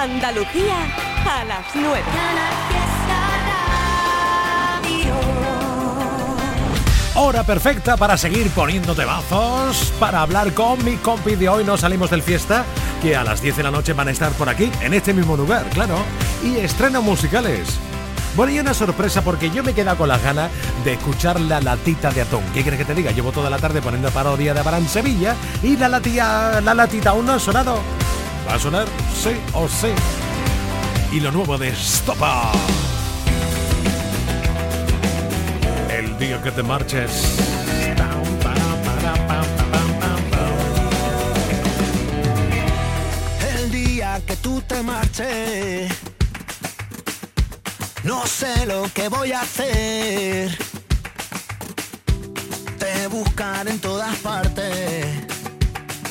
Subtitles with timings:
[0.00, 0.76] Andalucía
[1.28, 2.02] a las 9.
[7.16, 11.64] Hora perfecta para seguir poniéndote bazos, para hablar con mi compi de hoy.
[11.64, 12.64] No salimos del fiesta,
[13.02, 15.36] que a las 10 de la noche van a estar por aquí, en este mismo
[15.36, 15.96] lugar, claro.
[16.44, 17.68] Y estrenos musicales.
[18.36, 20.48] Bueno, y una sorpresa porque yo me he quedado con las ganas
[20.84, 22.44] de escuchar la latita de atún.
[22.54, 23.10] ¿Qué quieres que te diga?
[23.10, 27.26] Llevo toda la tarde poniendo parodia de Abraham Sevilla y la latilla, la latita aún
[27.26, 27.97] no ha sonado.
[28.48, 28.86] ¿Va a sonar?
[29.14, 29.88] Sí o sí.
[31.12, 32.52] Y lo nuevo de Stopa.
[35.90, 37.36] El día que te marches.
[43.54, 45.92] El día que tú te marches
[48.08, 50.56] no sé lo que voy a hacer.
[52.78, 55.06] Te buscaré en todas partes.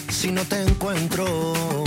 [0.09, 1.86] Si no te encuentro,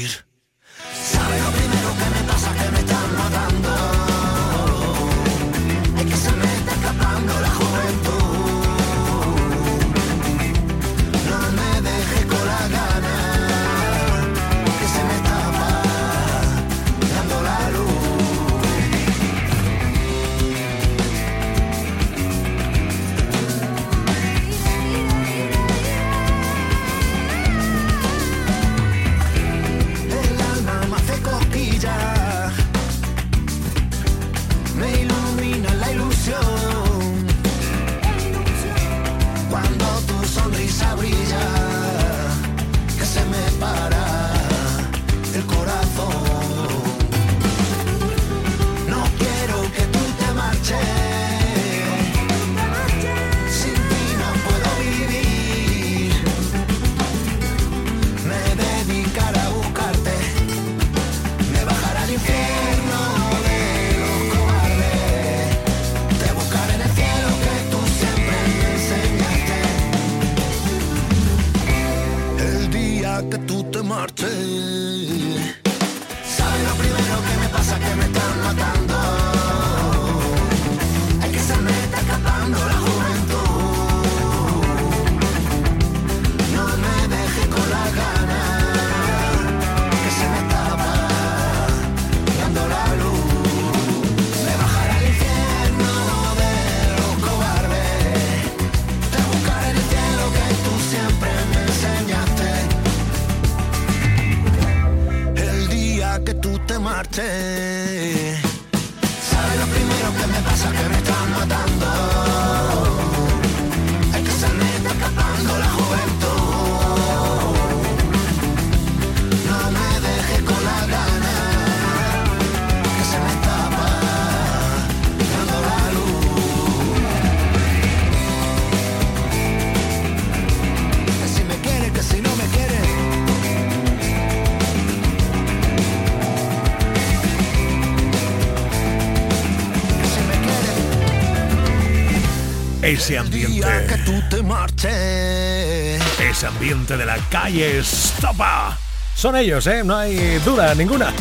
[142.93, 143.67] ese ambiente.
[143.87, 146.01] que tú te marches.
[146.19, 148.77] Ese ambiente de la calle Estopa.
[149.15, 149.83] Son ellos, ¿eh?
[149.83, 151.13] No hay duda ninguna.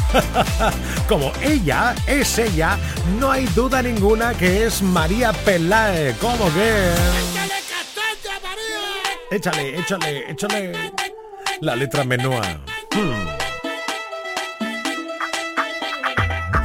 [1.08, 2.76] Como ella es ella,
[3.18, 6.16] no hay duda ninguna que es María Peláez.
[6.18, 6.92] ¿Cómo que?
[9.30, 10.72] Échale, échale, échale.
[11.60, 12.42] La letra menúa.
[12.92, 13.39] Hmm.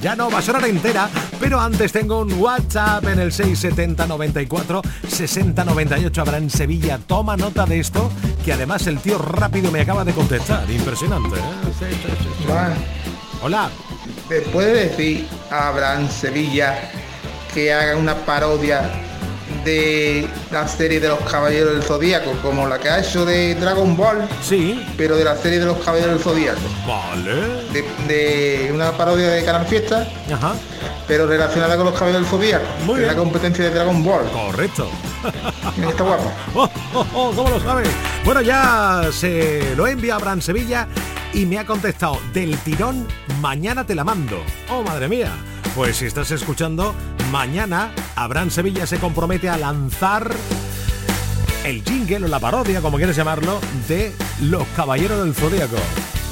[0.00, 4.82] ya no va a sonar entera, pero antes tengo un WhatsApp en el 670 94
[5.08, 6.98] 60 98 habrá en Sevilla.
[6.98, 8.10] Toma nota de esto,
[8.44, 10.68] que además el tío rápido me acaba de contestar.
[10.70, 11.42] Impresionante, ¿eh?
[13.42, 13.70] Hola.
[14.28, 16.90] ¿Me puede decir a Abraham Sevilla
[17.52, 18.90] que haga una parodia
[19.64, 23.96] de la serie de los Caballeros del Zodíaco, como la que ha hecho de Dragon
[23.96, 24.28] Ball.
[24.42, 24.84] Sí.
[24.96, 26.60] Pero de la serie de los Caballeros del Zodíaco.
[26.86, 27.62] Vale.
[28.06, 30.06] De, una parodia de Canal Fiesta.
[30.32, 30.54] Ajá.
[31.06, 32.64] Pero relacionada con los Caballeros del Zodíaco.
[32.84, 33.08] Muy bien.
[33.08, 34.30] la competencia de Dragon Ball.
[34.30, 34.88] Correcto.
[35.88, 36.32] Está guapo.
[36.54, 37.88] Oh, oh, oh, ¿Cómo lo sabes?
[38.24, 40.86] Bueno, ya se lo envía a Bran Sevilla
[41.32, 43.06] y me ha contestado del tirón,
[43.40, 44.42] mañana te la mando.
[44.68, 45.32] Oh, madre mía.
[45.74, 46.94] Pues si estás escuchando,
[47.32, 50.30] mañana Abraham Sevilla se compromete a lanzar
[51.64, 55.76] el jingle o la parodia, como quieres llamarlo, de Los Caballeros del Zodíaco.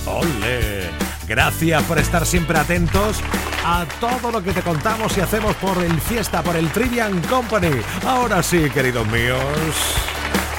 [0.04, 0.90] ¡Ole!
[1.26, 3.16] Gracias por estar siempre atentos
[3.64, 7.80] a todo lo que te contamos y hacemos por el fiesta, por el Trivian Company.
[8.06, 9.40] Ahora sí, queridos míos,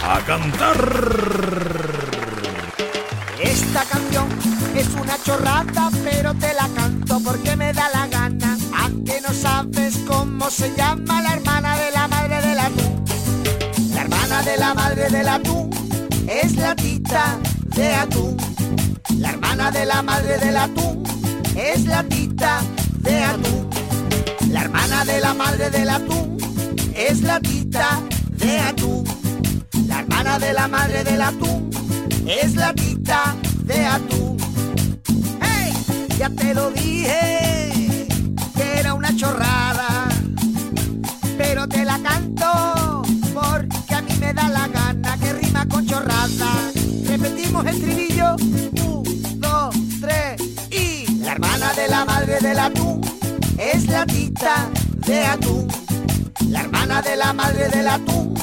[0.04, 0.92] a cantar.
[3.40, 4.28] Esta canción
[4.76, 8.58] es una chorrada, pero te la canto porque me da la gana.
[8.76, 9.91] Aunque no sabes
[10.52, 13.06] se llama la hermana de la madre del atún.
[13.94, 15.70] La hermana de la madre del atún
[16.28, 17.40] es la tita
[17.76, 18.36] de atún.
[19.18, 21.04] La hermana de la madre del atún
[21.56, 22.62] es la tita
[23.00, 23.70] de atún.
[24.50, 26.38] La hermana de la madre del atún
[26.96, 29.04] es la tita de atún.
[29.88, 31.70] La hermana de la madre del atún
[32.28, 34.38] es la tita de atún.
[35.42, 35.74] ¡Hey!
[36.20, 37.41] Ya te lo dije,
[47.62, 50.42] Repetimos el trivillo, un, dos, tres
[50.72, 53.02] y la hermana de la madre del atún
[53.58, 54.70] es la tita
[55.06, 55.68] de atún.
[56.50, 58.34] La hermana de la madre del atún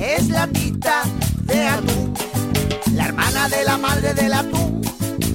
[0.00, 1.02] es la tita
[1.44, 2.14] de atún.
[2.94, 4.82] La hermana de la madre del atún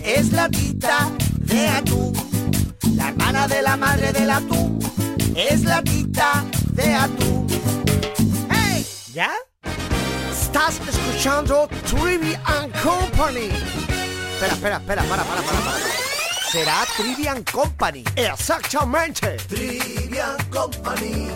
[0.03, 2.13] es la tita de atún.
[2.95, 4.79] La hermana de la madre del atún
[5.35, 6.43] es la tita
[6.73, 7.47] de atún.
[8.49, 8.85] ¡Hey!
[9.13, 9.31] ¿Ya?
[10.49, 13.51] Estás escuchando Trivian Company.
[14.33, 15.77] Espera, espera, espera, para, para, para, para.
[16.51, 18.03] Será Trivian Company.
[18.15, 19.37] Exactamente.
[19.47, 21.27] Trivian Company.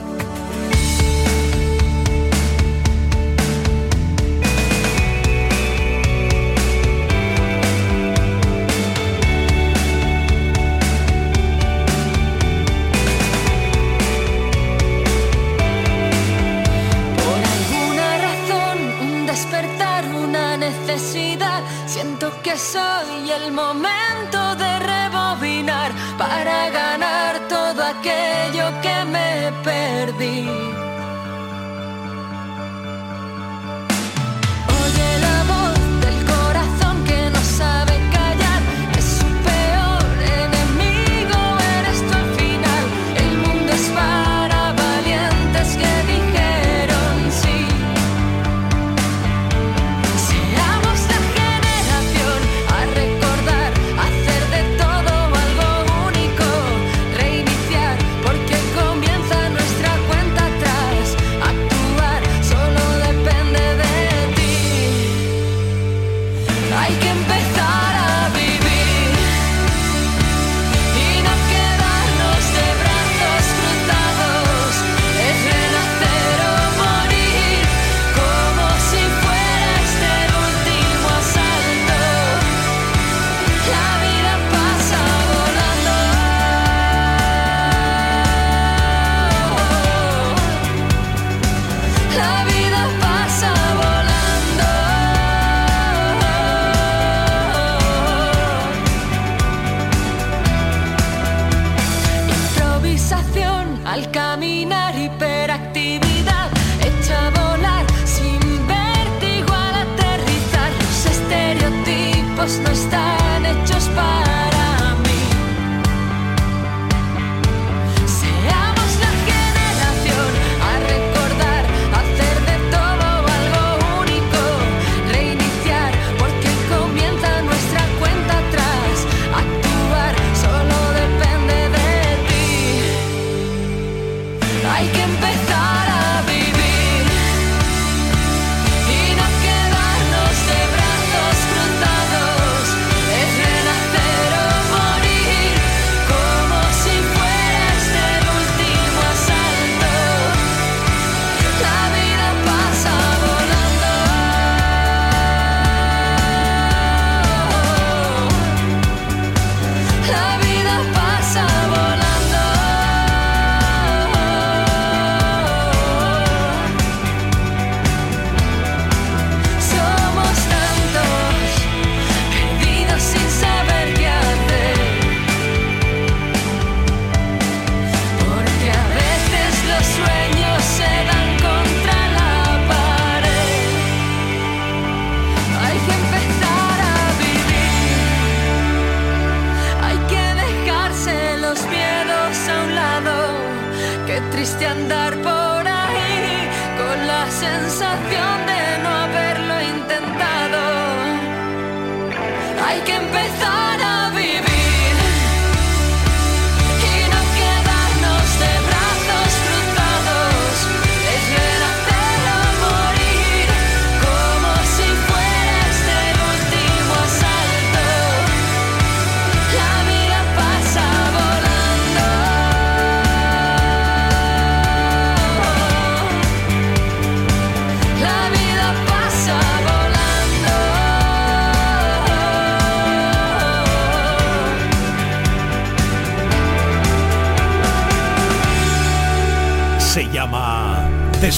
[21.88, 30.83] Siento que soy el momento de rebobinar para ganar todo aquello que me perdí.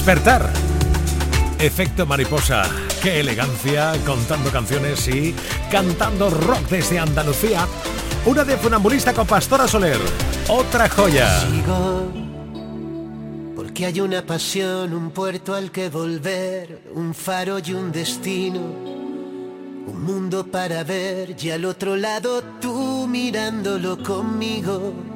[0.06, 0.48] Despertar.
[1.58, 2.62] Efecto mariposa.
[3.02, 5.34] Qué elegancia contando canciones y
[5.68, 7.66] cantando rock desde Andalucía.
[8.24, 9.98] Una de funambulista con Pastora Soler.
[10.46, 11.40] Otra joya.
[11.40, 12.08] Sigo
[13.56, 18.60] porque hay una pasión, un puerto al que volver, un faro y un destino.
[18.60, 25.15] Un mundo para ver y al otro lado tú mirándolo conmigo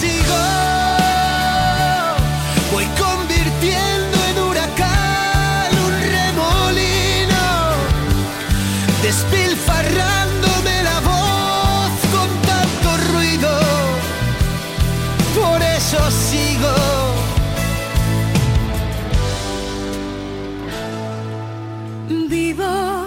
[0.00, 0.42] sigo.
[2.72, 7.44] Voy convirtiendo en huracán un remolino.
[9.02, 13.52] Despilfarrándome la voz con tanto ruido.
[15.38, 16.74] Por eso sigo.
[22.28, 23.06] Vivo.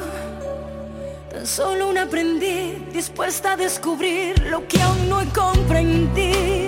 [1.32, 6.59] Tan solo un aprendiz dispuesta a descubrir lo que aún no he comprendido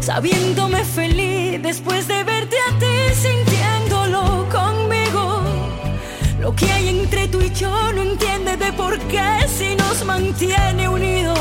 [0.00, 5.42] sabiéndome feliz después de verte a ti, sintiéndolo conmigo.
[6.40, 10.88] Lo que hay entre tú y yo no entiende de por qué si nos mantiene
[10.88, 11.38] unidos.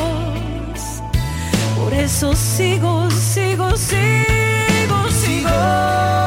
[1.78, 6.19] Por eso sigo, sigo, sigo, sigo.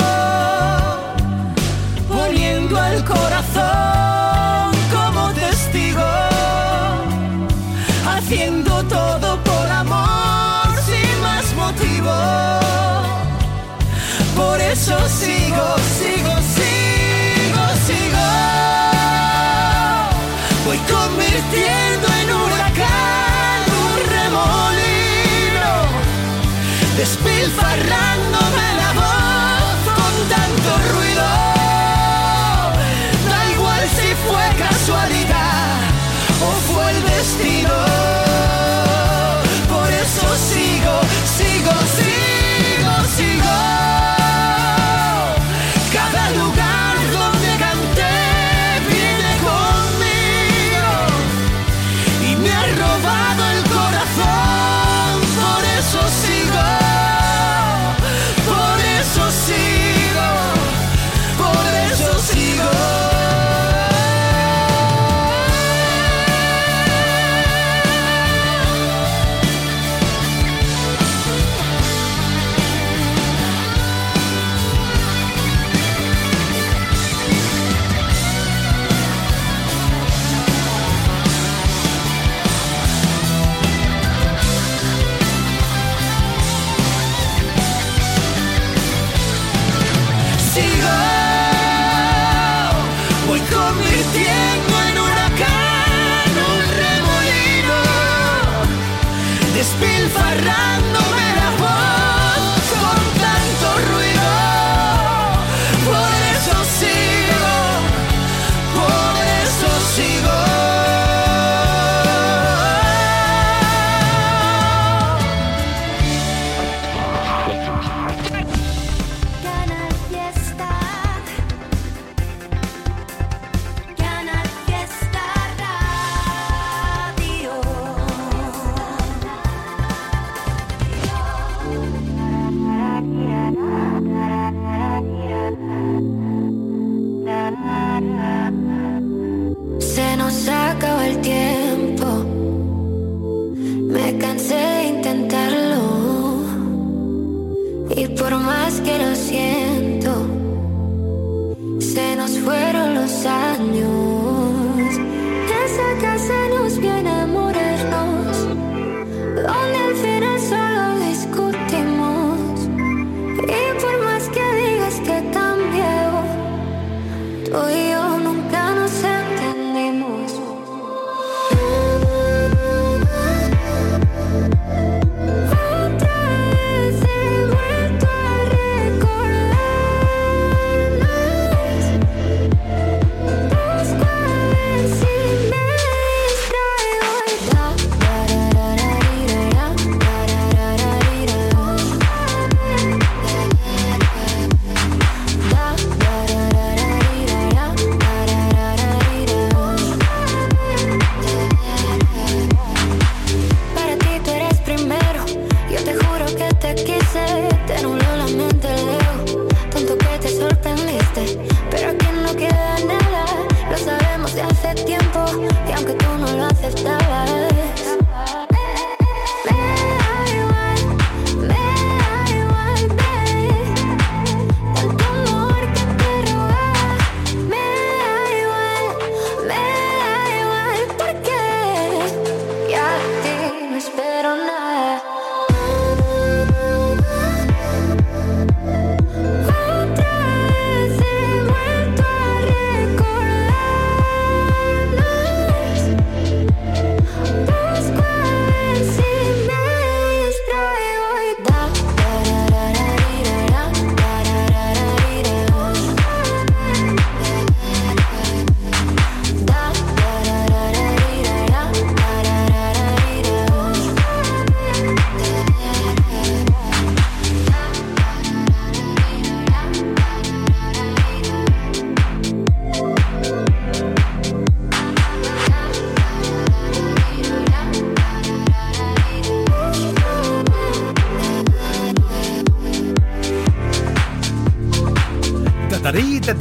[27.02, 28.11] despilfarrar.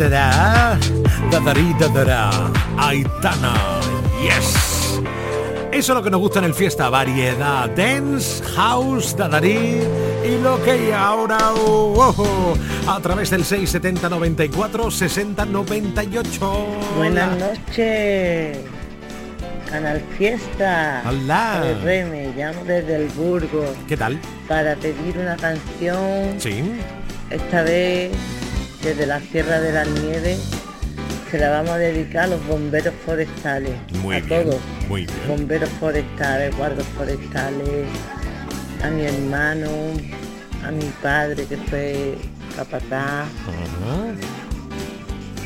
[0.09, 0.77] Da
[2.77, 3.53] Aitana,
[4.21, 4.99] yes.
[5.71, 9.81] Eso es lo que nos gusta en el fiesta, variedad, dance, house, dadarí
[10.23, 16.67] y lo que hay ahora oh, oh, a través del 670 94 60 98.
[16.97, 18.57] Buenas noches.
[19.69, 21.03] Canal Fiesta.
[21.07, 21.59] Hola.
[21.61, 23.63] Soy Reme, llamo desde el Burgo.
[23.87, 24.19] ¿Qué tal?
[24.47, 26.35] Para pedir una canción.
[26.37, 26.63] Sí.
[27.29, 28.11] Esta vez
[28.83, 30.37] desde la Sierra de la Nieve
[31.29, 33.73] se la vamos a dedicar a los bomberos forestales.
[34.01, 34.61] Muy a bien, todos.
[34.89, 35.27] muy bien.
[35.27, 37.87] Bomberos forestales, guardos forestales,
[38.83, 39.69] a mi hermano,
[40.65, 42.17] a mi padre que fue
[42.55, 43.27] capataz,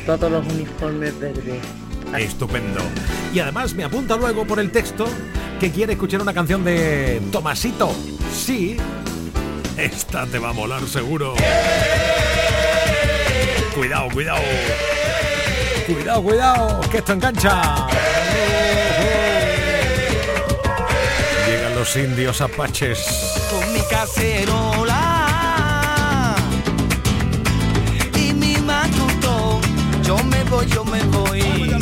[0.04, 1.60] todos los uniformes verdes.
[2.18, 2.80] Estupendo.
[3.32, 5.06] Y además me apunta luego por el texto
[5.60, 7.94] que quiere escuchar una canción de Tomasito.
[8.32, 8.76] Sí.
[9.76, 11.34] Esta te va a molar seguro.
[13.76, 14.40] Cuidado, cuidado.
[15.86, 17.86] Cuidado, cuidado, que esto engancha.
[21.46, 23.34] Llegan los indios apaches.
[23.50, 24.94] con mi cacerola
[28.14, 29.60] y mi matutón.
[30.02, 31.75] Yo me voy, yo me voy.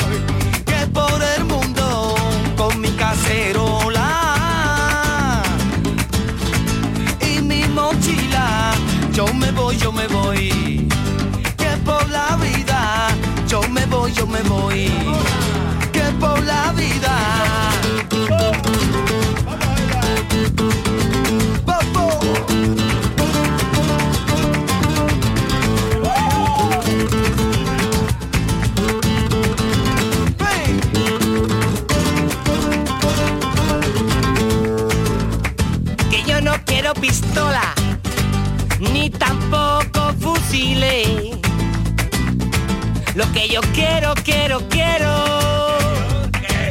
[43.14, 45.78] Lo que yo quiero, quiero, quiero.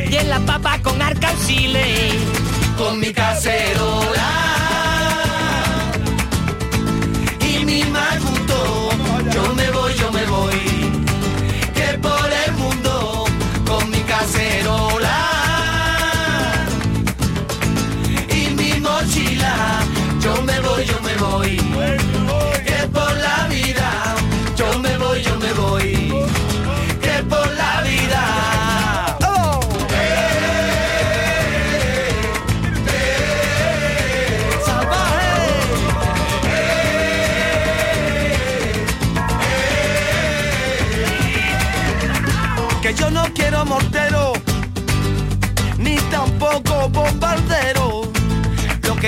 [0.09, 2.13] Y en la papa con arcauciles.
[2.77, 4.62] con mi cacerola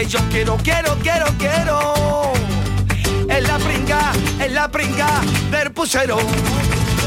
[0.07, 2.33] yo quiero, quiero, quiero, quiero.
[3.29, 6.17] Es la pringa, es la pringa del pusero.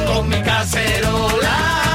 [0.06, 1.87] Con mi cacerola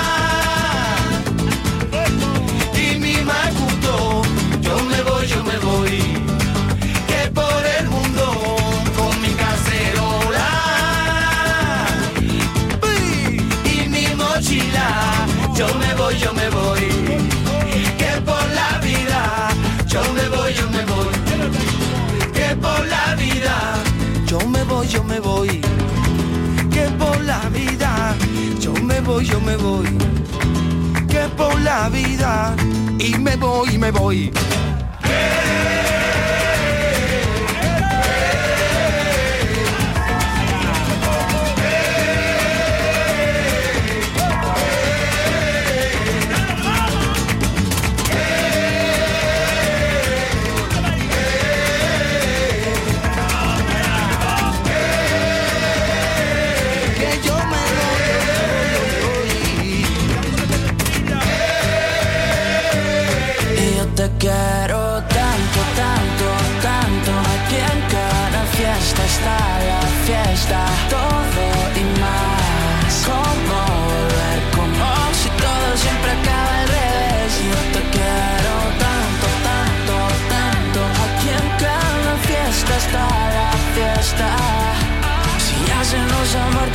[29.33, 29.87] yo me voy.
[31.07, 32.55] Que por la vida,
[32.99, 34.31] y me voy, y me voy.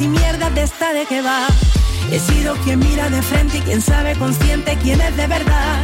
[0.00, 1.46] y mierdas de esta de que va.
[2.10, 5.76] He sido quien mira de frente y quien sabe consciente quién es de verdad.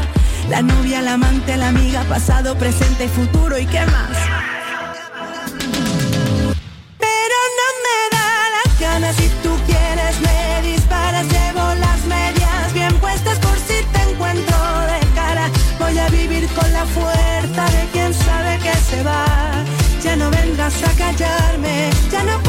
[0.48, 4.16] La novia, la amante, la amiga, pasado, presente y futuro y qué más.
[6.98, 12.94] Pero no me da las ganas si tú quieres me disparas, llevo las medias bien
[12.98, 14.56] puestas por si te encuentro
[14.90, 15.50] de cara.
[15.78, 19.52] Voy a vivir con la fuerza de quien sabe que se va.
[20.02, 22.41] Ya no vengas a callarme, ya no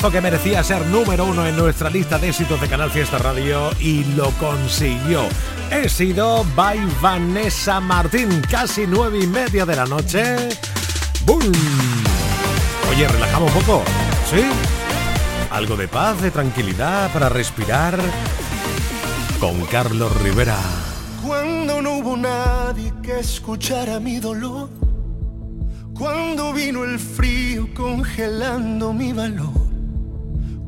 [0.00, 3.70] Temazo que merecía ser número uno en nuestra lista de éxitos de Canal Fiesta Radio
[3.78, 5.24] y lo consiguió.
[5.70, 10.48] He sido by Vanessa Martín, casi nueve y media de la noche.
[11.26, 11.52] ¡Boom!
[12.90, 13.82] Oye, relajamos un poco,
[14.30, 14.40] ¿sí?
[15.50, 18.00] Algo de paz, de tranquilidad para respirar
[19.38, 20.56] con Carlos Rivera.
[21.26, 24.70] Cuando no hubo nadie que escuchara mi dolor,
[25.92, 29.59] cuando vino el frío congelando mi valor,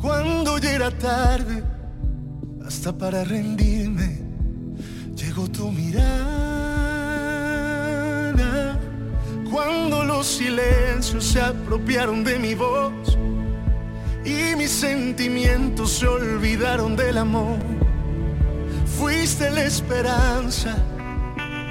[0.02, 1.62] cuando ya era tarde,
[2.66, 4.18] hasta para rendirme,
[5.14, 6.42] llegó tu mirada.
[9.48, 13.16] Cuando los silencios se apropiaron de mi voz
[14.24, 17.58] y mis sentimientos se olvidaron del amor.
[18.98, 20.76] Fuiste la esperanza,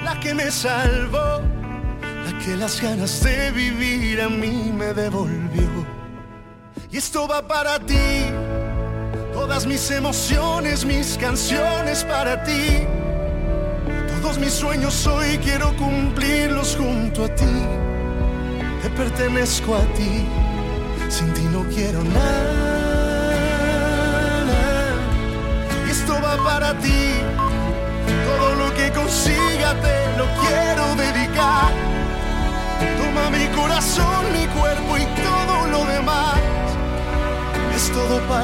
[0.04, 1.42] la que me salvó,
[2.24, 6.01] la que las ganas de vivir a mí me devolvió.
[6.92, 8.26] Y esto va para ti,
[9.32, 12.86] todas mis emociones, mis canciones para ti.
[14.20, 17.46] Todos mis sueños hoy quiero cumplirlos junto a ti.
[18.82, 20.26] Te pertenezco a ti,
[21.08, 22.82] sin ti no quiero nada.
[25.86, 27.14] Y esto va para ti,
[28.26, 31.91] todo lo que consiga te lo quiero dedicar.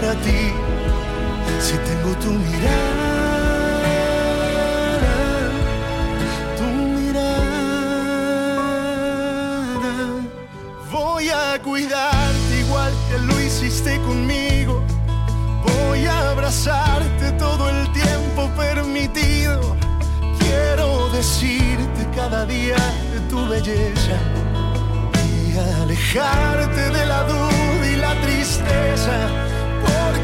[0.01, 0.43] Para ti,
[1.61, 3.11] si tengo tu mirada,
[6.57, 7.49] tu mirada.
[10.93, 14.85] Voy a cuidarte igual que lo hiciste conmigo.
[15.67, 19.77] Voy a abrazarte todo el tiempo permitido.
[20.39, 22.79] Quiero decirte cada día
[23.13, 24.17] de tu belleza
[25.27, 29.17] y alejarte de la duda y la tristeza,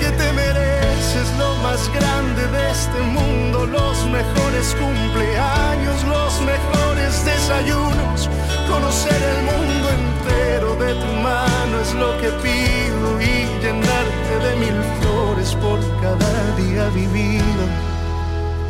[0.04, 8.28] porque te mereces lo más grande de este mundo, los mejores cumpleaños, los mejores desayunos,
[8.68, 14.82] conocer el mundo entero de tu mano es lo que pido y llenarte de mil
[15.00, 17.64] flores por cada día vivido.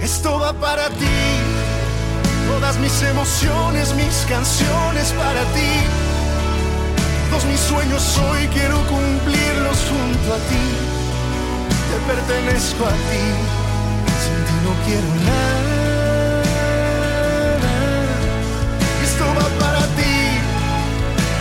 [0.00, 1.18] Esto va para ti,
[2.52, 5.72] todas mis emociones, mis canciones para ti.
[7.30, 10.93] Todos mis sueños hoy quiero cumplirlos junto a ti.
[11.94, 13.24] Te pertenezco a ti,
[14.22, 16.42] sin ti no quiero nada.
[19.04, 20.16] Esto va para ti,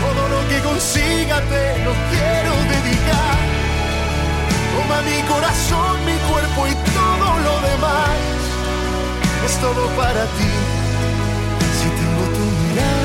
[0.03, 3.37] todo lo que consiga te lo quiero dedicar.
[4.75, 8.17] Toma mi corazón, mi cuerpo y todo lo demás.
[9.47, 10.53] Es todo para ti,
[11.79, 13.02] si tengo tu mirada.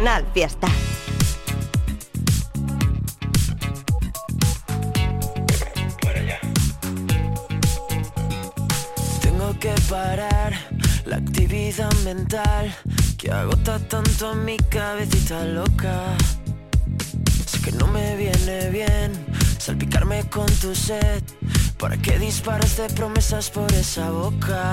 [0.00, 0.66] Canal Fiesta.
[9.20, 10.54] Tengo que parar
[11.04, 12.74] la actividad mental
[13.18, 16.16] que agota tanto mi cabecita loca.
[17.44, 19.12] Sé que no me viene bien
[19.58, 21.22] salpicarme con tu sed.
[21.76, 24.72] ¿Para qué disparas de promesas por esa boca?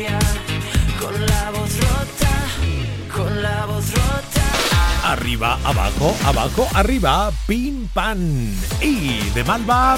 [5.31, 8.53] Arriba, abajo, abajo, arriba, pin pan.
[8.81, 9.97] Y de Malva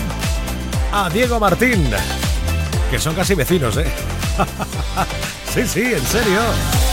[0.92, 1.90] a Diego Martín,
[2.92, 3.92] que son casi vecinos, ¿eh?
[5.52, 6.93] sí, sí, en serio.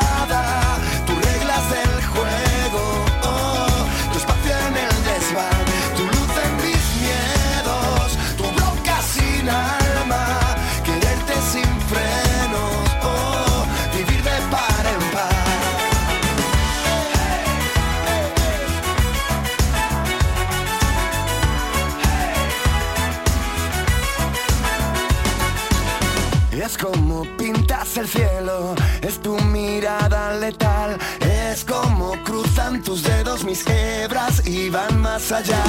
[27.91, 34.69] es el cielo, es tu mirada letal, es como cruzan tus dedos mis hebras y
[34.69, 35.63] van más allá.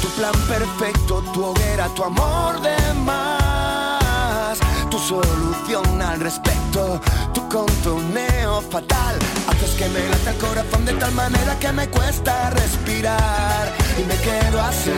[0.00, 4.58] Tu plan perfecto, tu hoguera, tu amor de más,
[4.90, 7.00] tu solución al respecto,
[7.34, 9.18] tu contoneo fatal.
[9.48, 14.16] Haces que me lata el corazón de tal manera que me cuesta respirar y me
[14.16, 14.90] quedo así,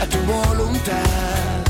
[0.00, 1.69] a tu voluntad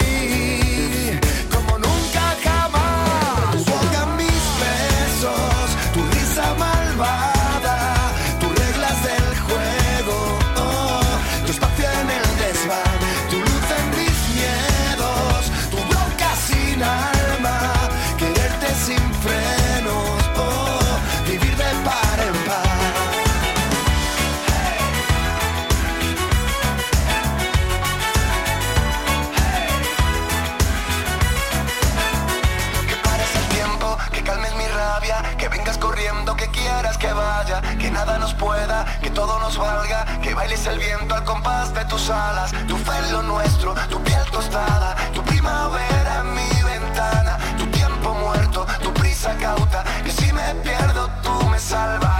[39.01, 43.21] que todo nos valga, que bailes el viento al compás de tus alas, tu pelo
[43.21, 49.83] nuestro, tu piel tostada, tu primavera en mi ventana, tu tiempo muerto, tu prisa cauta,
[50.03, 52.10] y si me pierdo tú me salvas.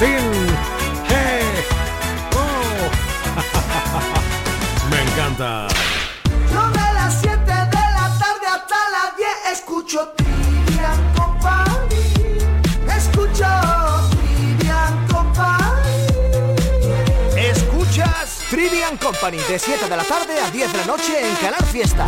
[0.00, 0.32] Martín.
[1.08, 1.44] Hey.
[2.32, 2.90] Oh.
[4.90, 5.68] Me encanta.
[6.50, 12.48] Yo de las 7 de la tarde hasta las 10 escucho Trivian Company.
[12.96, 13.46] Escucho
[14.10, 16.16] Trivian Company.
[17.36, 21.64] Escuchas Trivian Company de 7 de la tarde a 10 de la noche en Canal
[21.66, 22.06] Fiesta.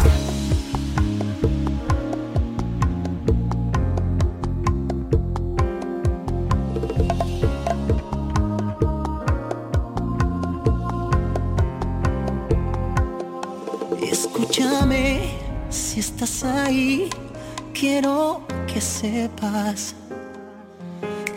[19.02, 19.96] sepas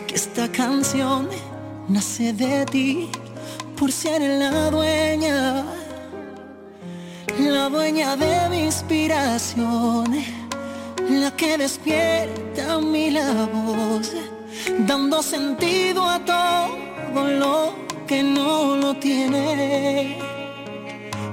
[0.06, 1.28] que esta canción
[1.88, 3.08] nace de ti
[3.76, 5.64] por ser la dueña,
[7.40, 10.04] la dueña de mi inspiración,
[11.10, 14.12] la que despierta mi la voz,
[14.86, 17.74] dando sentido a todo lo
[18.06, 20.18] que no lo tiene.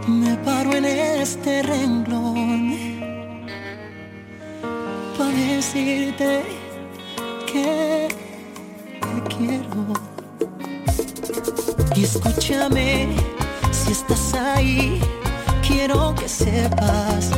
[0.08, 2.93] Me paro en este renglón
[5.74, 6.44] decirte
[7.52, 8.08] que
[9.02, 9.94] te quiero.
[11.96, 13.16] Y escúchame,
[13.72, 15.02] si estás ahí,
[15.68, 17.32] quiero que sepas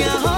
[0.00, 0.29] Minha roupa.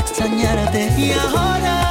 [0.00, 0.92] Extrañarte.
[0.96, 1.87] Y ahora,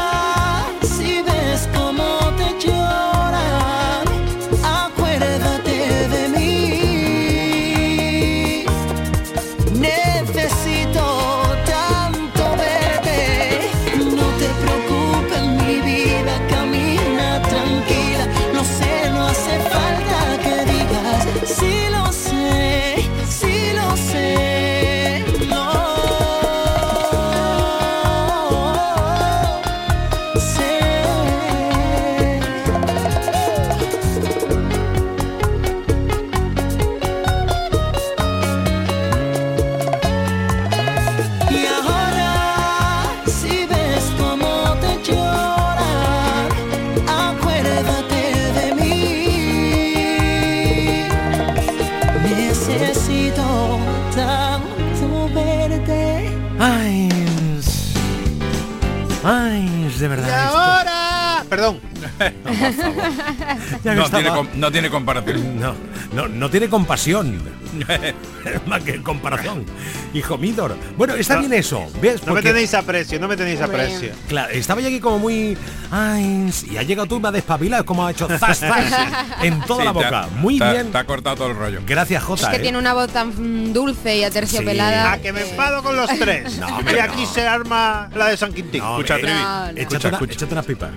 [63.84, 65.60] Ya no, tiene, com- no tiene comparación.
[65.60, 65.76] No,
[66.14, 67.42] no, no tiene compasión.
[68.66, 69.66] Más que comparación.
[70.14, 70.76] Hijo Midor.
[70.98, 71.42] Bueno, está No.
[71.42, 71.86] bien eso.
[72.02, 72.26] ¿Ves?
[72.26, 74.12] No me tenéis aprecio, no me tenéis aprecio.
[74.28, 75.58] Claro, estaba yo aquí como muy.
[75.92, 78.94] Ay, y ha llegado tú y me ha despabilado, como ha hecho zas, zas,
[79.44, 80.28] en toda Sí, la boca.
[80.38, 80.92] Muy bien.
[80.92, 81.82] Te ha cortado todo el rollo.
[81.86, 82.52] Gracias, Es Jota.
[82.52, 82.60] que ¿eh?
[82.60, 85.14] tiene una voz tan dulce y aterciopelada.
[85.14, 86.58] Ah, que me enfado con los tres.
[86.58, 87.34] No, y aquí no.
[87.34, 88.82] se arma la de San Quintín.
[88.82, 89.32] No, Escucha, Trivi.
[89.34, 89.66] No, no.
[89.70, 90.34] Échate, Escucha, una, escucha.
[90.34, 90.90] échate una pipa.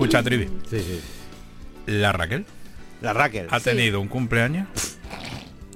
[0.00, 0.48] Escucha, Trivi.
[0.70, 1.00] Sí, sí.
[1.86, 2.46] La Raquel
[3.02, 3.48] La Raquel.
[3.50, 4.66] ha tenido un cumpleaños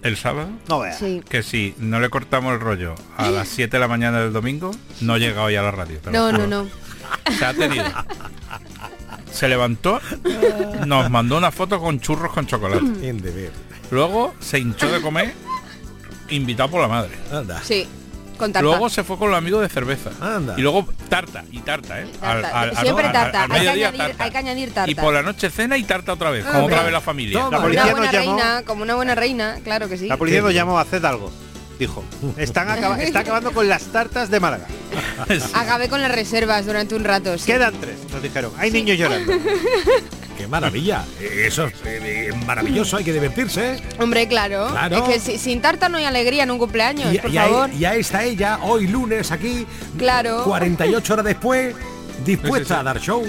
[0.03, 0.49] el sábado.
[0.67, 0.99] No veas.
[0.99, 1.21] Sí.
[1.29, 4.71] Que si no le cortamos el rollo a las 7 de la mañana del domingo,
[5.03, 5.99] no llega hoy a la radio.
[6.11, 6.67] No, no, no.
[7.39, 7.85] Se ha tenido.
[9.31, 10.01] Se levantó,
[10.87, 13.15] nos mandó una foto con churros con chocolate.
[13.91, 15.35] Luego se hinchó de comer,
[16.31, 17.11] invitado por la madre.
[17.31, 17.61] Anda.
[17.63, 17.87] Sí.
[18.37, 18.63] Con tarta.
[18.63, 20.11] Luego se fue con los amigos de cerveza.
[20.21, 20.55] Anda.
[20.57, 22.07] Y luego tarta y tarta, ¿eh?
[22.21, 22.81] Tarta.
[22.81, 23.45] Siempre tarta.
[23.49, 24.25] hay, que añadir, tarta.
[24.25, 24.91] hay que añadir tarta.
[24.91, 26.75] Y por la noche cena y tarta otra vez, como Hombre.
[26.75, 27.39] otra vez la familia.
[27.39, 27.51] Toma.
[27.51, 28.37] La Como policía una buena nos llamó.
[28.39, 30.07] reina, como una buena reina, claro que sí.
[30.09, 31.31] La policía nos llamó, haced algo.
[31.79, 32.05] Dijo.
[32.37, 34.67] Están acaba- está acabando con las tartas de Málaga.
[35.55, 37.37] Acabé con las reservas durante un rato.
[37.39, 37.47] sí.
[37.47, 38.53] Quedan tres, nos dijeron.
[38.59, 39.33] Hay niños llorando.
[40.37, 41.05] Qué maravilla.
[41.21, 43.81] Eso es eh, maravilloso, hay que divertirse.
[43.99, 44.69] Hombre, claro.
[44.71, 44.97] Claro.
[44.97, 47.49] Es que si- sin tarta no hay alegría en un cumpleaños, Y, por y ahí-
[47.51, 47.71] favor.
[47.73, 49.67] y ahí está ella, hoy lunes aquí,
[49.97, 50.43] Claro.
[50.45, 51.75] 48 horas después,
[52.25, 52.81] dispuesta Sí, sí, sí.
[52.81, 53.25] a dar show.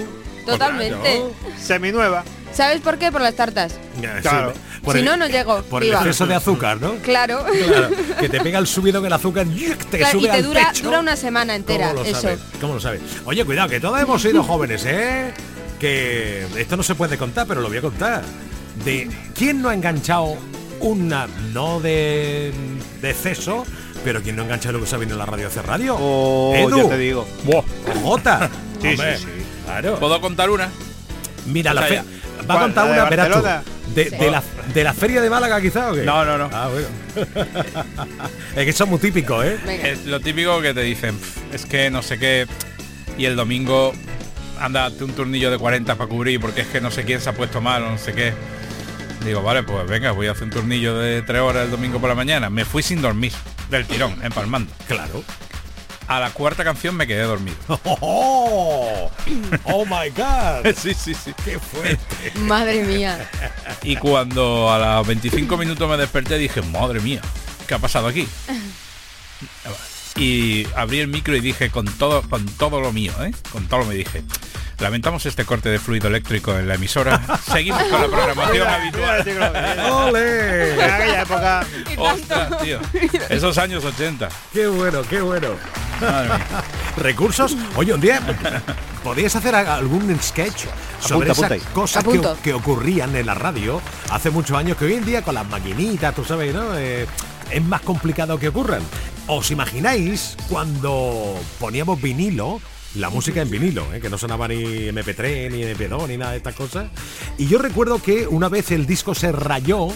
[0.46, 1.22] Totalmente.
[1.60, 2.24] Seminueva.
[2.52, 3.12] ¿Sabes por qué?
[3.12, 3.74] Por las tartas.
[4.22, 4.52] Claro.
[4.54, 5.62] Sí, por si el- no, no llego.
[5.64, 6.94] Por el exceso de azúcar, ¿no?
[6.96, 7.44] Claro.
[7.66, 10.42] Claro, que te pega el subido del azúcar y te Claro, sube y te al
[10.44, 10.84] dura, pecho.
[10.84, 11.88] dura una semana entera.
[11.88, 12.20] ¿Cómo lo Eso.
[12.22, 12.38] sabes?
[12.60, 13.00] ¿Cómo lo sabes?
[13.26, 15.32] Oye, cuidado, que todos hemos sido jóvenes, ¿eh?
[15.78, 18.22] Que esto no se puede contar, pero lo voy a contar.
[18.84, 20.36] De quién no ha enganchado
[20.80, 22.52] una, no de,
[23.00, 23.64] de exceso,
[24.04, 25.96] pero quién no ha enganchado lo que se ha venido en la radio hacer radio.
[25.98, 26.82] Oh, Edu.
[26.84, 27.26] ya te digo.
[28.02, 28.50] Jota.
[28.80, 29.30] Sí, Hombre, sí, sí.
[29.64, 29.98] Claro.
[29.98, 30.68] ¿Puedo contar una?
[31.46, 32.02] Mira, la fe-.
[32.48, 33.94] Va a contar ¿La de una, verás tú.
[33.94, 34.16] De, Sí.
[34.16, 34.42] de la,
[34.74, 36.02] de la feria de Málaga quizá o qué?
[36.02, 36.50] No, no, no.
[36.52, 36.86] Ah, bueno.
[38.56, 39.58] es que son muy típicos, ¿eh?
[39.66, 39.88] Venga.
[39.88, 42.46] Es lo típico que te dicen, "Pf, es que no sé qué,
[43.16, 43.94] y el domingo
[44.60, 47.28] anda hazte un turnillo de 40 para cubrir porque es que no sé quién se
[47.28, 48.32] ha puesto mal o no sé qué.
[49.24, 52.08] Digo, vale, pues venga, voy a hacer un turnillo de 3 horas el domingo por
[52.08, 52.48] la mañana.
[52.50, 53.32] Me fui sin dormir,
[53.70, 54.72] del tirón, empalmando.
[54.86, 55.24] Claro.
[56.08, 57.56] A la cuarta canción me quedé dormido.
[57.84, 59.10] Oh,
[59.64, 60.72] oh my God.
[60.76, 61.32] sí, sí, sí.
[61.44, 62.32] Qué fuerte.
[62.40, 63.28] Madre mía.
[63.82, 67.20] Y cuando a los 25 minutos me desperté dije, madre mía,
[67.66, 68.28] ¿qué ha pasado aquí?
[70.16, 73.32] Y abrí el micro y dije con todo, con todo lo mío, ¿eh?
[73.52, 74.22] Con todo lo me dije.
[74.78, 77.20] Lamentamos este corte de fluido eléctrico en la emisora.
[77.50, 79.24] Seguimos con la programación habitual.
[79.90, 80.74] ¡Ole!
[80.74, 81.66] En aquella época.
[81.96, 82.80] Ostras, tío.
[83.30, 84.28] Esos años 80.
[84.52, 85.48] Qué bueno, qué bueno.
[86.98, 87.56] Recursos.
[87.74, 88.20] Oye, un día
[89.02, 90.64] podías hacer algún sketch
[91.00, 94.84] sobre Apunta, esas apunta cosas que, que ocurrían en la radio hace muchos años que
[94.84, 96.76] hoy en día con las maquinitas, tú sabes, ¿no?
[96.76, 97.06] Eh,
[97.50, 98.82] es más complicado que ocurran.
[99.28, 102.60] ¿Os imagináis cuando poníamos vinilo?
[102.94, 104.00] La música en vinilo, ¿eh?
[104.00, 106.90] que no sonaba ni MP3, ni MP2, ni nada de estas cosas.
[107.36, 109.88] Y yo recuerdo que una vez el disco se rayó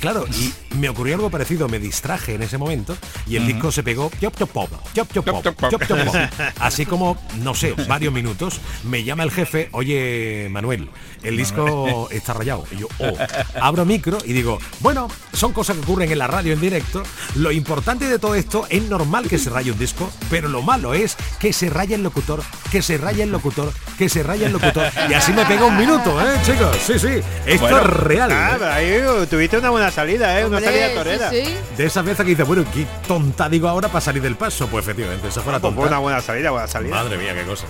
[0.00, 3.82] Claro, y me ocurrió algo parecido, me distraje en ese momento y el disco se
[3.82, 6.14] pegó chop, chop, pop, chop, chop, pop, chop, chop, pop.
[6.60, 10.90] así como, no sé, varios minutos, me llama el jefe, oye Manuel,
[11.26, 12.64] el disco está rayado.
[12.70, 13.12] Y yo, oh,
[13.60, 17.02] abro micro y digo, bueno, son cosas que ocurren en la radio en directo,
[17.34, 20.94] lo importante de todo esto es normal que se raye un disco, pero lo malo
[20.94, 24.52] es que se raya el locutor, que se raya el locutor, que se raya el
[24.52, 26.76] locutor, y así me pegó un minuto, ¿eh, chicos?
[26.86, 28.30] Sí, sí, esto Bueno, es real.
[28.32, 29.04] ah, ¿eh?
[29.10, 30.44] ahí tuviste una buena salida, ¿eh?
[30.46, 31.30] una salida torera.
[31.30, 31.42] sí.
[31.76, 34.66] De esas veces que dice, bueno, qué tonta digo ahora para salir del paso.
[34.68, 35.80] Pues efectivamente, esa fue la Pues tonta.
[35.80, 36.94] fue una buena salida, buena salida.
[36.94, 37.68] Madre mía, qué cosas.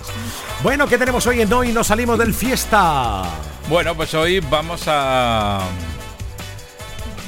[0.63, 3.23] Bueno, ¿qué tenemos hoy en Hoy nos salimos del fiesta?
[3.69, 5.61] Bueno, pues hoy vamos a...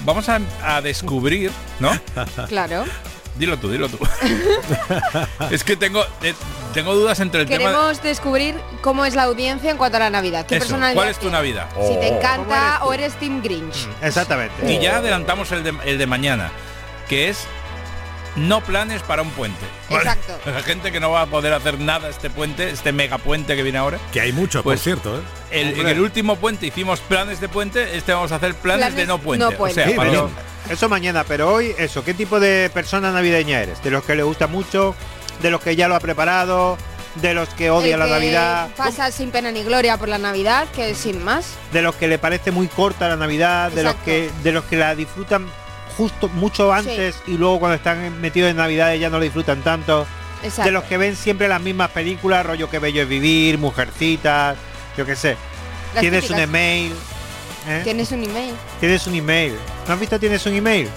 [0.05, 1.91] Vamos a, a descubrir, ¿no?
[2.47, 2.85] Claro.
[3.37, 3.97] Dilo tú, dilo tú.
[5.51, 6.33] es que tengo, eh,
[6.73, 7.59] tengo dudas entre el tema...
[7.59, 10.45] Queremos descubrir cómo es la audiencia en cuanto a la Navidad.
[10.45, 11.37] ¿Qué Eso, personalidad ¿Cuál es tu tiene?
[11.37, 11.67] Navidad?
[11.75, 12.17] Si te Oh.
[12.17, 13.87] encanta o eres Team Grinch.
[14.01, 14.69] Exactamente.
[14.73, 16.51] Y ya adelantamos el de, el de mañana,
[17.07, 17.45] que es
[18.39, 19.65] no planes para un puente.
[19.89, 20.39] Exacto.
[20.51, 23.63] La gente que no va a poder hacer nada este puente, este mega puente que
[23.63, 23.99] viene ahora.
[24.11, 25.21] Que hay muchos, Pues, por cierto, ¿eh?
[25.51, 28.97] El, en el último puente hicimos planes de puente, este vamos a hacer planes, Planes
[28.97, 29.45] de no puente.
[29.45, 29.81] no puente.
[29.81, 33.11] O sea, Sí, para pero- los- Eso mañana, pero hoy, eso, ¿qué tipo de persona
[33.11, 33.81] navideña eres?
[33.83, 34.93] ¿De los que le gusta mucho?
[35.41, 36.77] ¿De los que ya lo ha preparado?
[37.15, 38.69] ¿De los que odia El la Navidad?
[38.77, 41.55] Pasa sin pena ni gloria por la Navidad, que sin más.
[41.73, 43.71] ¿De los que le parece muy corta la Navidad?
[43.71, 45.47] ¿De los que de los que la disfrutan
[45.99, 50.07] justo mucho antes y luego cuando están metidos en Navidad ya no lo disfrutan tanto?
[50.41, 50.63] Exacto.
[50.63, 54.57] De los que ven siempre las mismas películas, rollo que bello es vivir, mujercitas,
[54.97, 55.35] yo qué sé.
[55.93, 56.93] Las Tienes un email.
[57.67, 57.81] ¿eh?
[57.83, 58.53] Tienes un email.
[58.79, 59.55] Tienes un email.
[59.87, 60.87] ¿No has visto Tienes un email?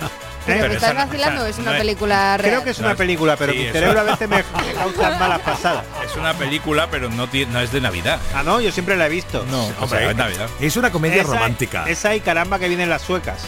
[0.00, 0.10] Pero,
[0.46, 2.50] Pero me estás vacilando, es una no es- película real.
[2.52, 4.42] Creo que es una película, pero Sí, mi cerebro a veces me,
[4.74, 5.84] causa malas pasadas.
[6.02, 8.18] es una película, pero no, tiene, no es de Navidad.
[8.34, 9.44] Ah, no, yo siempre la he visto.
[9.50, 10.48] No, o sea, es Navidad.
[10.60, 11.84] Es una comedia Esa- romántica.
[11.86, 13.44] Esa y caramba que vienen las suecas.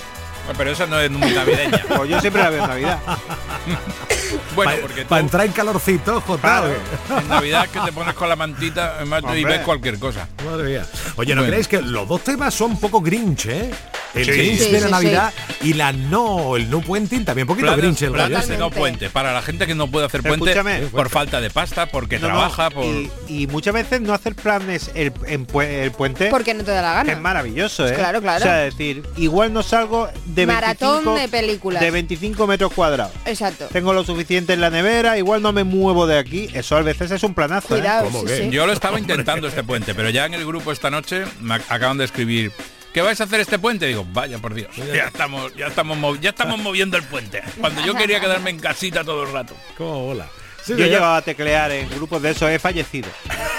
[0.57, 1.83] Pero esa no es muy navideña.
[1.97, 2.99] Pues yo siempre la veo en Navidad.
[4.55, 6.41] bueno, Para porque tú, entrar en calorcito, Jota.
[6.43, 6.75] Claro.
[7.21, 10.29] en Navidad que te pones con la mantita macho, y ves cualquier cosa.
[10.45, 10.87] Madre mía.
[11.17, 11.51] Oye, ¿no Bueno.
[11.51, 13.71] creéis que los dos temas son un poco grinch, eh?
[14.15, 14.31] El Sí.
[14.33, 17.67] grinch Sí, de la sí, Navidad y la no, el no puenting también un poquito
[17.67, 19.11] Planes, grinch el planes de no puente.
[19.11, 20.81] Para la gente que no puede hacer puente Escúchame.
[20.87, 22.85] por falta de pasta, porque No, no, trabaja, por...
[22.87, 26.95] y, y muchas veces no hacer planes el, el puente Porque no te da la
[26.95, 27.13] gana.
[27.13, 27.93] es maravilloso, ¿eh?
[27.95, 28.41] Claro, claro.
[28.41, 31.83] O sea, decir, igual no salgo de Maratón 25, de películas.
[31.83, 33.13] de 25 metros cuadrados.
[33.27, 33.67] Exacto.
[33.73, 36.49] Tengo lo suficiente en la nevera, igual no me muevo de aquí.
[36.55, 37.75] Eso a veces es un planazo.
[37.77, 37.81] ¿eh?
[37.81, 38.37] Cuidado, ¿Cómo sí, que?
[38.45, 38.51] sí.
[38.51, 41.65] Yo lo estaba intentando este puente, pero ya en el grupo esta noche me ac-
[41.69, 42.53] acaban de escribir
[42.93, 43.87] ¿Qué vais a hacer este puente?
[43.87, 47.43] Digo, vaya por Dios, ya estamos, ya estamos, mov- ya estamos moviendo el puente.
[47.61, 49.55] Cuando yo quería quedarme en casita todo el rato.
[49.77, 50.27] ¿Cómo bola?
[50.65, 53.09] Sí, Yo he llegado a teclear en grupos de esos, he fallecido.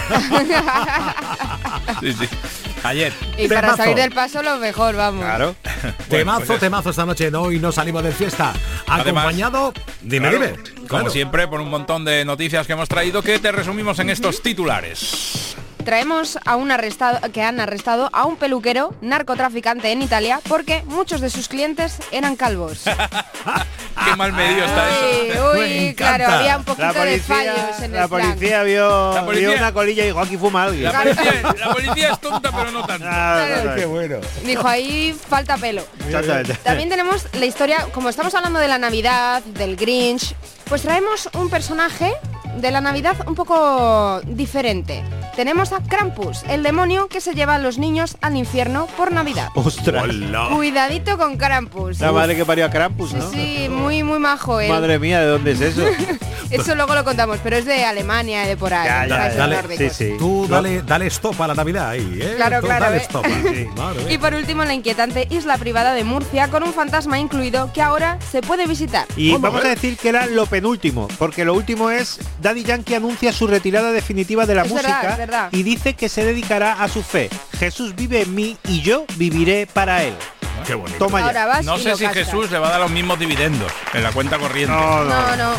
[2.02, 2.28] Sí, sí.
[2.84, 3.14] Ayer.
[3.38, 5.24] Y para salir del paso lo mejor, vamos.
[5.24, 5.56] Claro.
[6.10, 8.54] Temazo, pues temazo esta noche en Hoy no salimos de fiesta.
[8.88, 10.64] Además, Acompañado, dime, Claro, dime.
[10.76, 11.10] Como Claro.
[11.10, 15.49] siempre, por un montón de noticias que hemos traído que te resumimos en estos titulares.
[15.84, 21.22] Traemos a un arrestado que han arrestado a un peluquero narcotraficante en Italia porque muchos
[21.22, 22.82] de sus clientes eran calvos.
[24.06, 25.52] Qué mal medio está Uy, eso.
[25.58, 29.26] uy, claro, había un poquito La de policía, fallos en la el policía vio, La
[29.26, 30.84] policía- vio una colilla y dijo, aquí fuma alguien.
[30.92, 33.06] La policía, la policía es tonta, pero no tanto.
[33.10, 34.18] Ah, Qué bueno.
[34.46, 35.84] Dijo ahí falta pelo.
[36.64, 41.50] También tenemos la historia, como estamos hablando de la Navidad, del Grinch, pues traemos un
[41.50, 42.14] personaje
[42.58, 45.04] de la Navidad un poco diferente.
[45.36, 49.50] Tenemos a Krampus, el demonio que se lleva a los niños al infierno por Navidad.
[49.56, 50.04] Ostras.
[50.04, 50.50] Hola.
[50.54, 52.00] Cuidadito con Krampus.
[52.00, 53.30] La madre que parió a Krampus, Sí, ¿no?
[53.32, 54.70] sí, muy, muy majo él.
[54.70, 55.82] Madre mía, ¿de dónde es eso?
[56.50, 58.88] Eso luego lo contamos, pero es de Alemania, de por ahí.
[58.88, 60.16] Ya, ya, países dale, sí, sí.
[60.18, 62.34] Tú dale, dale stop a la Navidad ahí, ¿eh?
[62.38, 63.02] Claro, Tú claro, Dale ¿eh?
[63.02, 63.26] stop.
[64.10, 68.18] Y por último, la inquietante isla privada de Murcia con un fantasma incluido que ahora
[68.32, 69.06] se puede visitar.
[69.16, 72.96] Y ¿Cómo, vamos a decir que era lo penúltimo, porque lo último es Daddy Yankee
[72.96, 75.50] anuncia su retirada definitiva de la Es música es verdad.
[75.52, 77.30] y dice que se dedicará a su fe.
[77.60, 80.14] Jesús vive en mí y yo viviré para él.
[80.66, 80.98] Qué bonito.
[81.00, 81.62] Toma ya.
[81.64, 82.06] No sé si.
[82.08, 85.10] Jesús le va a dar los mismos dividendos en la cuenta corriente No, no.
[85.10, 85.52] No, no.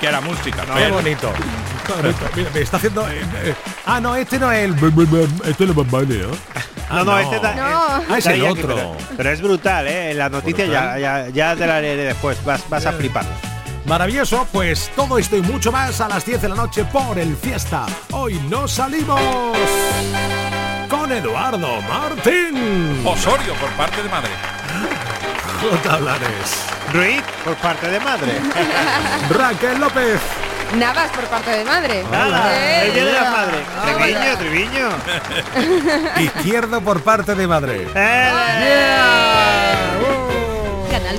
[0.00, 0.64] que a la música.
[0.74, 1.32] Pero- bonito.
[1.86, 2.18] Qué bonito.
[2.36, 3.08] Mira, me está haciendo.
[3.08, 3.54] eh, eh,
[3.86, 4.74] ah, no, este no es el.
[4.74, 6.28] Este es el Bambane, ¿no?
[6.88, 8.04] Ah, No, no, este da- No.
[8.14, 8.74] Ah, es el otro.
[8.74, 10.10] Pero, pero es brutal, ¿eh?
[10.10, 13.24] En la noticia ya, ya, ya te la leeré después, vas, vas a flipar.
[13.86, 17.36] Maravilloso, pues todo esto y mucho más a las 10 de la noche por el
[17.36, 17.86] Fiesta.
[18.12, 19.20] Hoy no salimos
[20.88, 23.02] con Eduardo Martín.
[23.04, 24.30] Osorio por parte de madre.
[25.60, 25.96] J.
[25.96, 26.66] Blanes.
[26.92, 28.32] Ruiz, por parte de madre.
[29.30, 30.20] Raquel López.
[30.78, 32.04] Navas por parte de madre.
[32.12, 33.30] Nada, el día de la mira.
[33.32, 33.58] madre.
[33.76, 34.36] Ahora.
[34.38, 34.88] Triviño, Triviño.
[36.20, 37.88] Izquierdo por parte de madre.
[37.94, 39.69] Eh, Yeah.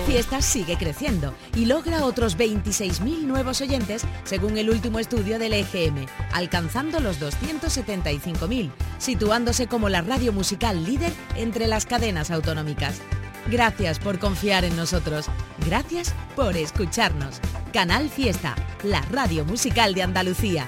[0.01, 0.11] Uh.
[0.11, 5.53] Canal Fiesta sigue creciendo y logra otros 26.000 nuevos oyentes según el último estudio del
[5.53, 13.01] EGM, alcanzando los 275.000, situándose como la radio musical líder entre las cadenas autonómicas.
[13.49, 15.27] Gracias por confiar en nosotros.
[15.65, 17.39] Gracias por escucharnos.
[17.73, 20.67] Canal Fiesta, la radio musical de Andalucía.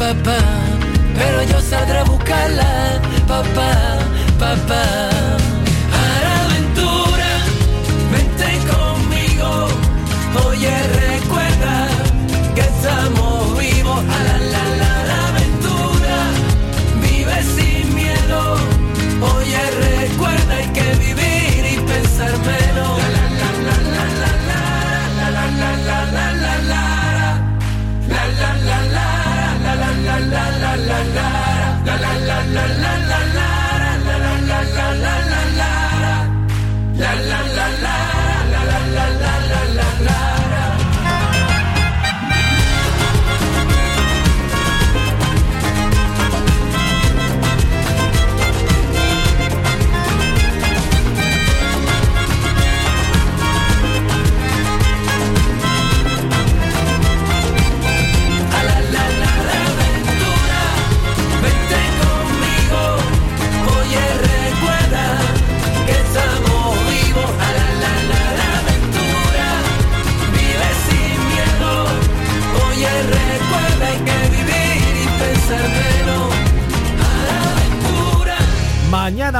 [0.00, 0.38] papá,
[1.14, 2.98] pero yo saldré a buscarla,
[3.28, 3.98] papá,
[4.38, 4.84] papá.
[6.00, 7.30] A la aventura,
[8.14, 9.68] vente conmigo,
[10.48, 10.74] oye
[11.04, 11.74] recuerda
[12.54, 16.16] que estamos vivos, a la la la la aventura,
[17.04, 18.40] vive sin miedo,
[19.34, 21.29] oye recuerda hay que vivir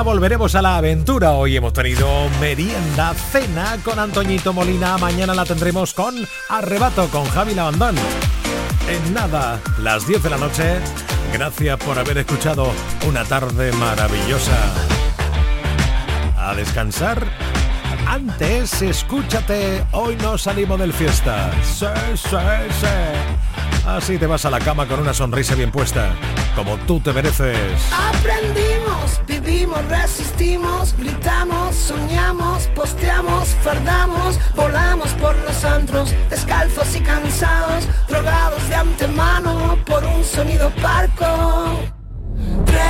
[0.03, 1.33] Volveremos a la aventura.
[1.33, 2.09] Hoy hemos tenido
[2.41, 4.97] merienda, cena con Antoñito Molina.
[4.99, 6.15] Mañana la tendremos con
[6.49, 7.95] Arrebato con Javi Lavandón.
[8.89, 10.81] En nada, las 10 de la noche.
[11.33, 12.73] Gracias por haber escuchado
[13.07, 14.57] una tarde maravillosa.
[16.37, 17.25] A descansar.
[18.07, 19.85] Antes, escúchate.
[19.93, 21.51] Hoy no salimos del fiesta.
[21.63, 22.37] Sí, sí,
[22.81, 23.41] sí.
[23.87, 26.11] Así te vas a la cama con una sonrisa bien puesta.
[26.57, 27.81] Como tú te mereces.
[27.93, 28.80] Aprendimos,
[29.51, 38.75] vivimos, resistimos, gritamos, soñamos, posteamos, fardamos, volamos por los antros, descalzos y cansados, drogados de
[38.77, 41.81] antemano por un sonido parco.
[42.65, 42.81] 3,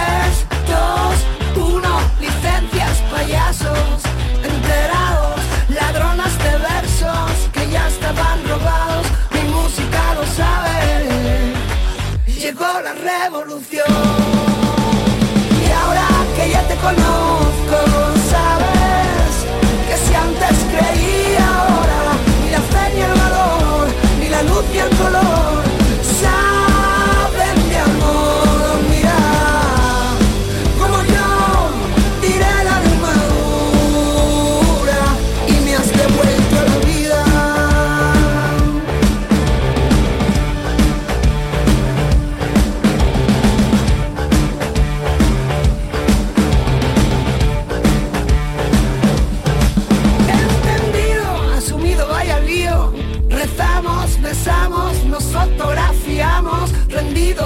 [1.54, 4.02] 2, 1, licencias, payasos,
[4.44, 11.54] enterados, ladronas de versos que ya estaban robados, mi música lo sabe
[12.26, 14.49] llegó la revolución.
[16.70, 17.78] Te conozco,
[18.30, 19.30] sabes
[19.88, 22.00] que si antes creía ahora,
[22.44, 23.88] ni la fe ni el valor,
[24.20, 25.69] ni la luz ni el color,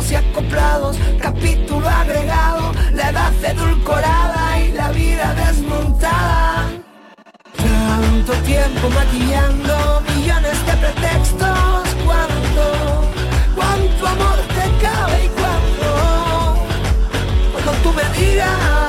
[0.03, 6.69] y acoplados, capítulo agregado, la edad edulcorada y la vida desmontada.
[7.57, 13.05] Tanto tiempo maquillando millones de pretextos, cuánto,
[13.55, 16.57] cuánto amor te cabe y cuánto,
[17.53, 18.84] cuando tú me digas,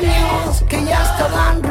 [0.00, 1.62] sueños que ya estaban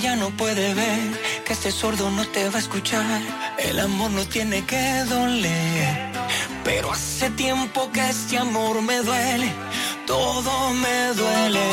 [0.00, 3.20] ya no puede ver, que este sordo no te va a escuchar.
[3.58, 6.12] El amor no tiene que doler,
[6.64, 9.52] pero hace tiempo que este amor me duele,
[10.06, 11.66] todo me duele.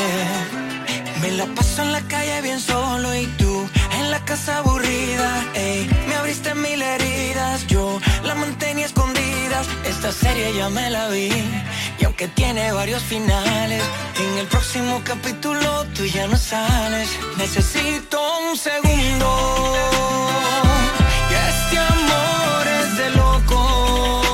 [1.22, 3.68] Me la paso en la calle bien solo y tú
[3.98, 5.44] en la casa aburrida.
[6.06, 8.86] Me abriste mil heridas, yo la mantenía
[9.84, 11.30] Esta serie ya me la vi
[11.98, 13.82] y aunque tiene varios finales,
[14.20, 17.08] en el próximo capítulo tú ya no sales.
[17.36, 19.28] Necesito un segundo.
[21.30, 24.26] Y este amor es de locos.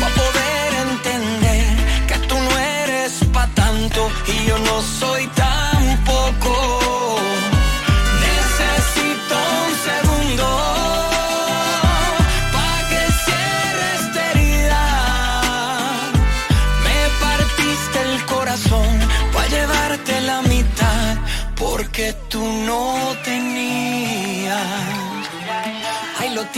[0.00, 6.63] Pa' poder entender que tú no eres pa' tanto y yo no soy tampoco.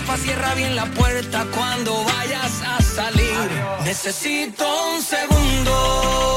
[0.00, 3.50] Porfa, cierra bien la puerta cuando vayas a salir.
[3.84, 6.36] Necesito un segundo.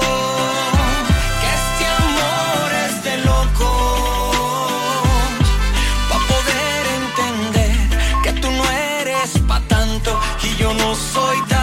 [1.41, 4.35] Que este amor es de locos.
[6.09, 7.75] Pa' poder entender
[8.23, 11.37] que tú no eres pa' tanto y yo no soy